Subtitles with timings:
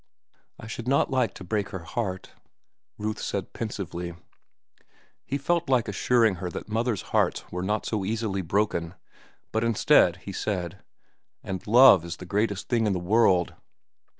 [0.59, 2.31] "I should not like to break her heart,"
[2.97, 4.15] Ruth said pensively.
[5.27, 8.95] He felt like assuring her that mothers' hearts were not so easily broken,
[9.51, 10.79] but instead he said,
[11.43, 13.53] "And love is the greatest thing in the world."